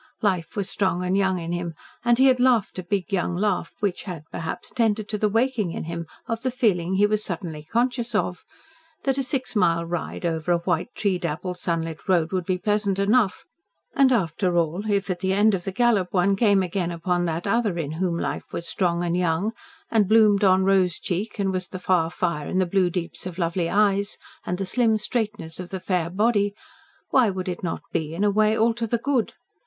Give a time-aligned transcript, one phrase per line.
[0.23, 3.71] Life was strong and young in him, and he had laughed a big young laugh,
[3.81, 7.61] which had, perhaps tended to the waking in him of the feeling he was suddenly
[7.61, 8.43] conscious of
[9.03, 12.97] that a six mile ride over a white, tree dappled, sunlit road would be pleasant
[12.97, 13.45] enough,
[13.93, 17.45] and, after all, if at the end of the gallop one came again upon that
[17.45, 19.51] other in whom life was strong and young,
[19.91, 23.37] and bloomed on rose cheek and was the far fire in the blue deeps of
[23.37, 26.55] lovely eyes, and the slim straightness of the fair body,
[27.11, 29.33] why would it not be, in a way, all to the good?